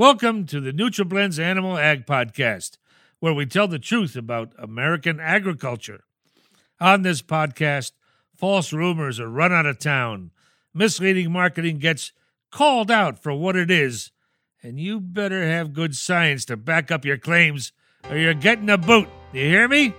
[0.00, 2.78] Welcome to the NutriBlends Animal Ag Podcast,
[3.18, 6.04] where we tell the truth about American agriculture.
[6.80, 7.92] On this podcast,
[8.34, 10.30] false rumors are run out of town,
[10.72, 12.12] misleading marketing gets
[12.50, 14.10] called out for what it is,
[14.62, 17.72] and you better have good science to back up your claims
[18.08, 19.06] or you're getting a boot.
[19.34, 19.92] You hear me?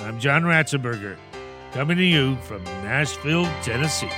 [0.00, 1.16] I'm John Ratzenberger,
[1.70, 4.10] coming to you from Nashville, Tennessee.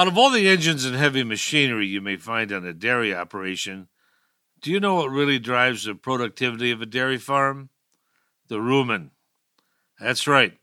[0.00, 3.88] Out of all the engines and heavy machinery you may find on a dairy operation,
[4.62, 7.68] do you know what really drives the productivity of a dairy farm?
[8.48, 9.10] The rumen.
[10.00, 10.56] That's right,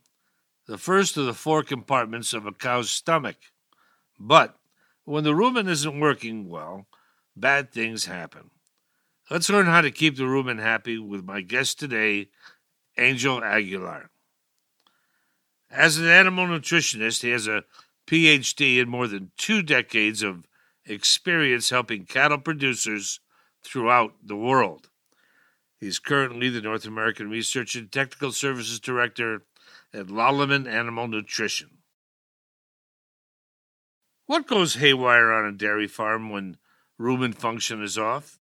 [0.66, 3.36] the first of the four compartments of a cow's stomach.
[4.20, 4.58] But
[5.06, 6.88] when the rumen isn't working well,
[7.36, 8.50] bad things happen.
[9.30, 12.30] Let's learn how to keep the rumen happy with my guest today,
[12.98, 14.10] Angel Aguilar.
[15.70, 17.66] As an animal nutritionist, he has a
[18.08, 20.48] PhD and more than two decades of
[20.86, 23.20] experience helping cattle producers
[23.64, 24.90] throughout the world.
[25.80, 29.44] He's currently the North American Research and Technical Services Director
[29.94, 31.70] at Lallemand Animal Nutrition.
[34.26, 36.58] What goes haywire on a dairy farm when
[37.00, 38.40] rumen function is off?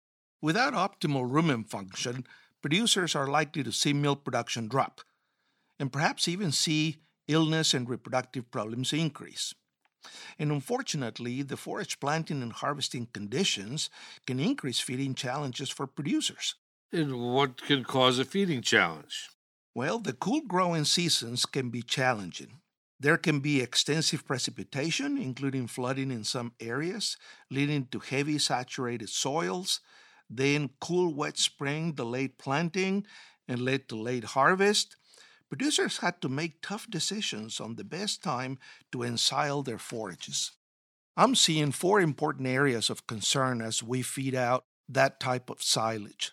[0.43, 2.27] Without optimal rumen function,
[2.63, 5.03] producers are likely to see milk production drop,
[5.79, 6.99] and perhaps even see
[7.31, 9.55] illness and reproductive problems increase.
[10.39, 13.91] And unfortunately, the forage planting and harvesting conditions
[14.27, 16.57] can increase feeding challenges for producers.
[16.93, 19.31] And what can cause a feeding challenge?
[19.75, 22.61] Well, the cool growing seasons can be challenging.
[22.99, 27.17] There can be extensive precipitation, including flooding in some areas,
[27.51, 29.81] leading to heavy saturated soils.
[30.29, 33.07] Then, cool, wet spring delayed planting
[33.49, 34.97] and led to late harvest.
[35.51, 38.57] Producers had to make tough decisions on the best time
[38.93, 40.53] to ensile their forages.
[41.17, 46.31] I'm seeing four important areas of concern as we feed out that type of silage.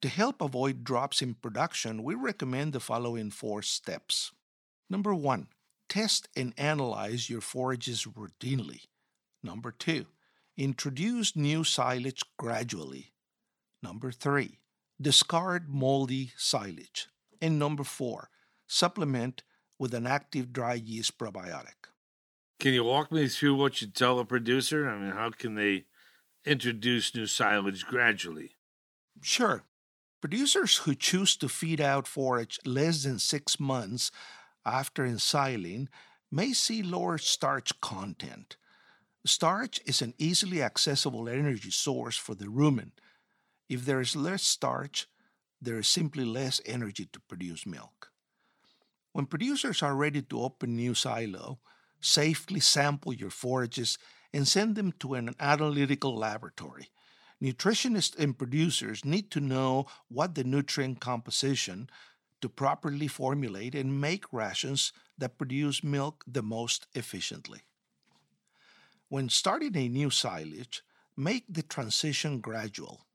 [0.00, 4.32] To help avoid drops in production, we recommend the following four steps.
[4.88, 5.48] Number one,
[5.90, 8.86] test and analyze your forages routinely.
[9.42, 10.06] Number two,
[10.56, 13.12] introduce new silage gradually.
[13.82, 14.58] Number three,
[14.98, 17.08] discard moldy silage.
[17.42, 18.30] And number four,
[18.66, 19.42] supplement
[19.78, 21.88] with an active dry yeast probiotic.
[22.60, 24.88] Can you walk me through what you tell a producer?
[24.88, 25.84] I mean, how can they
[26.44, 28.56] introduce new silage gradually?
[29.20, 29.64] Sure.
[30.20, 34.10] Producers who choose to feed out forage less than six months
[34.64, 35.88] after ensiling
[36.30, 38.56] may see lower starch content.
[39.26, 42.92] Starch is an easily accessible energy source for the rumen.
[43.68, 45.06] If there is less starch,
[45.60, 48.10] there is simply less energy to produce milk.
[49.14, 51.60] When producers are ready to open new silo,
[52.00, 53.96] safely sample your forages
[54.32, 56.90] and send them to an analytical laboratory.
[57.40, 61.88] Nutritionists and producers need to know what the nutrient composition
[62.40, 67.60] to properly formulate and make rations that produce milk the most efficiently.
[69.08, 70.82] When starting a new silage,
[71.16, 73.06] make the transition gradual,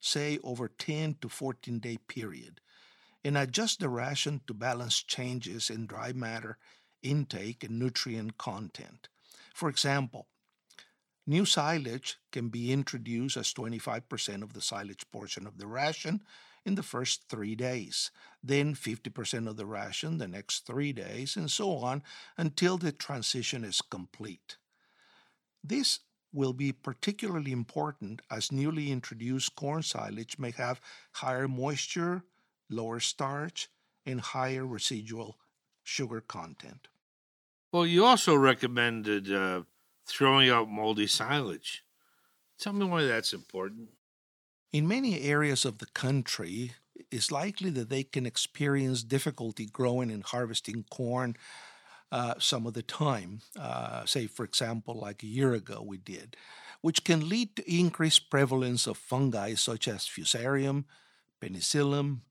[0.00, 2.60] say over 10 to 14 day period,
[3.24, 6.58] and adjust the ration to balance changes in dry matter
[7.02, 9.08] intake and nutrient content.
[9.54, 10.26] For example,
[11.26, 16.22] new silage can be introduced as 25% of the silage portion of the ration
[16.64, 18.10] in the first three days,
[18.42, 22.02] then 50% of the ration the next three days, and so on
[22.36, 24.56] until the transition is complete.
[25.62, 26.00] This
[26.32, 30.80] will be particularly important as newly introduced corn silage may have
[31.12, 32.22] higher moisture,
[32.70, 33.68] lower starch,
[34.06, 35.38] and higher residual
[35.82, 36.88] sugar content.
[37.72, 39.62] Well, you also recommended uh,
[40.06, 41.84] throwing out moldy silage.
[42.58, 43.90] Tell me why that's important.
[44.72, 46.72] In many areas of the country,
[47.10, 51.36] it's likely that they can experience difficulty growing and harvesting corn
[52.10, 53.40] uh, some of the time.
[53.58, 56.36] Uh, say, for example, like a year ago we did,
[56.80, 60.84] which can lead to increased prevalence of fungi such as fusarium,
[61.40, 62.22] penicillium,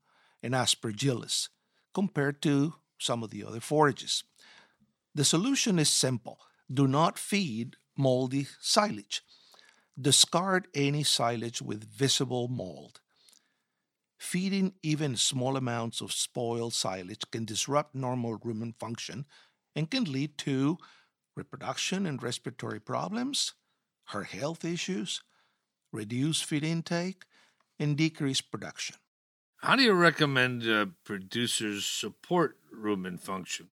[0.42, 1.48] and aspergillus
[1.94, 4.24] compared to some of the other forages.
[5.14, 6.40] The solution is simple
[6.72, 9.22] do not feed moldy silage.
[10.00, 13.00] Discard any silage with visible mold.
[14.18, 19.26] Feeding even small amounts of spoiled silage can disrupt normal rumen function
[19.74, 20.78] and can lead to
[21.36, 23.54] reproduction and respiratory problems,
[24.04, 25.22] heart health issues,
[25.92, 27.24] reduced feed intake,
[27.78, 28.96] and decreased production.
[29.62, 33.70] How do you recommend uh, producers support rumen function?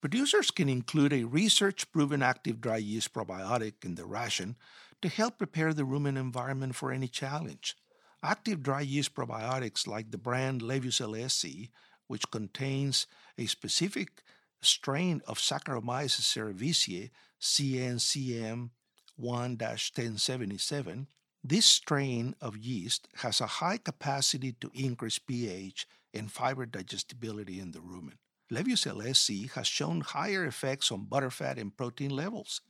[0.00, 4.56] Producers can include a research proven active dry yeast probiotic in the ration
[5.02, 7.76] to help prepare the rumen environment for any challenge.
[8.22, 11.68] Active dry yeast probiotics like the brand Levucel SC,
[12.06, 13.06] which contains
[13.36, 14.22] a specific
[14.62, 18.70] strain of Saccharomyces cerevisiae CNCM
[19.18, 21.08] I 1077,
[21.48, 27.72] this strain of yeast has a high capacity to increase pH and fiber digestibility in
[27.72, 28.18] the rumen.
[28.50, 32.60] Levucel SC has shown higher effects on butterfat and protein levels,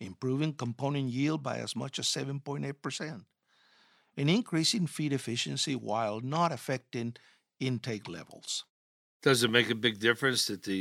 [0.00, 3.24] improving component yield by as much as 7.8%,
[4.16, 7.14] and increasing feed efficiency while not affecting
[7.58, 8.64] intake levels.
[9.22, 10.76] Does it make a big difference that the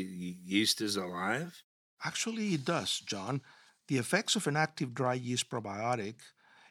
[0.46, 1.64] yeast is alive?
[2.04, 3.42] Actually, it does, John.
[3.88, 6.16] The effects of an active dry yeast probiotic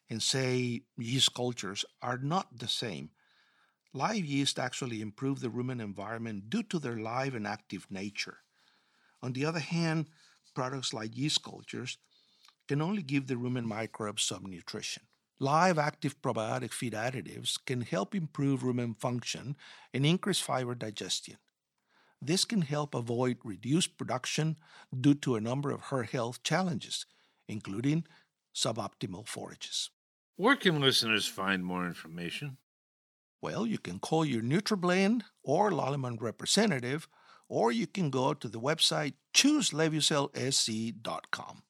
[0.08, 3.10] in, say, yeast cultures are not the same.
[3.92, 8.38] Live yeast actually improve the rumen environment due to their live and active nature.
[9.22, 10.08] On the other hand,
[10.54, 11.98] products like yeast cultures
[12.68, 15.04] can only give the rumen microbes some nutrition.
[15.38, 19.56] Live active probiotic feed additives can help improve rumen function
[19.92, 21.36] and increase fiber digestion.
[22.22, 24.56] This can help avoid reduced production
[24.98, 27.04] due to a number of herd health challenges,
[27.48, 28.06] including
[28.54, 29.90] suboptimal forages.
[30.36, 32.58] Where can listeners find more information?
[33.40, 37.08] Well, you can call your NutriBlend or Lallemand representative,
[37.48, 41.62] or you can go to the website chooselevucelsc.com.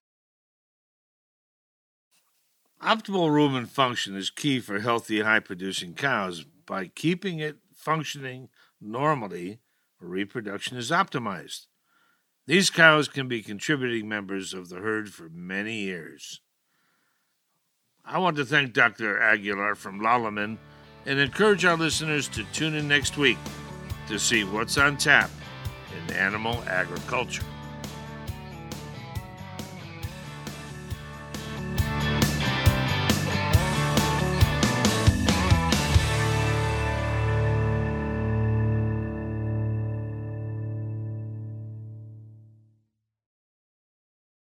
[2.83, 6.45] Optimal rumen function is key for healthy, high producing cows.
[6.67, 8.49] By keeping it functioning
[8.81, 9.61] normally,
[10.01, 11.67] reproduction is optimized.
[12.47, 16.41] These cows can be contributing members of the herd for many years.
[18.09, 19.21] I want to thank Dr.
[19.21, 20.59] Aguilar from Lallemand
[21.07, 23.39] and encourage our listeners to tune in next week
[24.07, 25.29] to see what's on tap
[26.09, 27.43] in animal agriculture.